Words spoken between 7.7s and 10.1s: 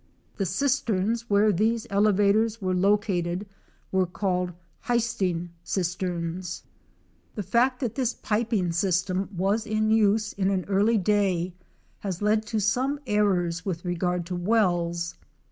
that this piping system was in